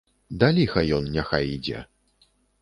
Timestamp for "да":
0.43-0.47